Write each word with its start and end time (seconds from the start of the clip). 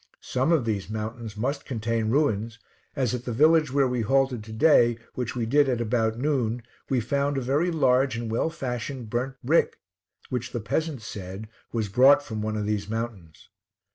Some 0.23 0.51
of 0.51 0.65
these 0.65 0.89
mountains 0.89 1.37
must 1.37 1.63
contain 1.63 2.09
ruins, 2.09 2.57
as 2.95 3.13
at 3.13 3.25
the 3.25 3.31
village 3.31 3.71
where 3.71 3.87
we 3.87 4.01
halted 4.01 4.43
to 4.45 4.51
day, 4.51 4.97
which 5.13 5.35
we 5.35 5.45
did 5.45 5.69
at 5.69 5.79
about 5.79 6.17
noon, 6.17 6.63
we 6.89 6.99
found 6.99 7.37
a 7.37 7.41
very 7.41 7.69
large 7.69 8.17
and 8.17 8.31
well 8.31 8.49
fashioned 8.49 9.11
burnt 9.11 9.35
brick, 9.43 9.77
which 10.29 10.53
the 10.53 10.59
peasants 10.59 11.05
said 11.05 11.47
was 11.71 11.87
brought 11.87 12.23
from 12.23 12.41
one 12.41 12.57
of 12.57 12.65
these 12.65 12.89
mountains. 12.89 13.49